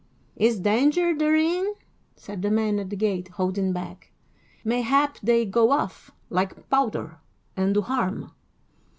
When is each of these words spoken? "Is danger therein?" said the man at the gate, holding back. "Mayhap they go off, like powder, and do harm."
"Is 0.35 0.59
danger 0.59 1.15
therein?" 1.15 1.75
said 2.15 2.41
the 2.41 2.49
man 2.49 2.79
at 2.79 2.89
the 2.89 2.95
gate, 2.95 3.27
holding 3.35 3.71
back. 3.71 4.09
"Mayhap 4.63 5.19
they 5.21 5.45
go 5.45 5.69
off, 5.69 6.09
like 6.31 6.67
powder, 6.71 7.19
and 7.55 7.75
do 7.75 7.81
harm." 7.83 8.31